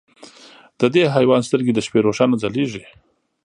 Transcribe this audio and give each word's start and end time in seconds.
د 0.79 0.81
دې 0.93 1.03
حیوان 1.15 1.41
سترګې 1.47 1.73
د 1.73 1.79
شپې 1.85 1.99
روښانه 2.05 2.35
ځلېږي. 2.41 2.83